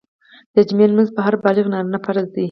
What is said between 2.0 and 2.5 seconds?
فرض دی